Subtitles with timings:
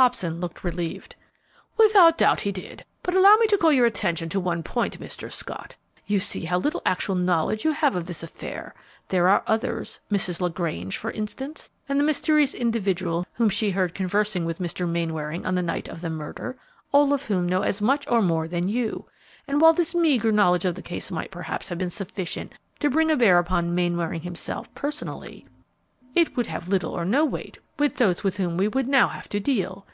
[0.00, 1.16] Hobson looked relieved.
[1.76, 5.28] "Without doubt, he did; but allow me to call your attention to one point, Mr.
[5.28, 5.74] Scott.
[6.06, 8.76] You see how little actual knowledge you have of this affair.
[9.08, 10.40] There are others Mrs.
[10.40, 14.88] LaGrange, for instance, and the mysterious individual whom she heard conversing with Mr.
[14.88, 16.56] Mainwaring on the night of the murder,
[16.92, 19.04] all of whom know as much or more than you;
[19.48, 23.08] and while this meagre knowledge of the case might perhaps have been sufficient to bring
[23.08, 25.44] to bear upon Mainwaring himself, personally,
[26.14, 29.28] it would have little or no weight with those with whom we would now have
[29.28, 29.86] to deal.